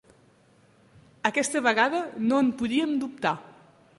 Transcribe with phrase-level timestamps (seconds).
[1.29, 2.01] Aquesta vegada
[2.31, 3.37] no en podíem dubtar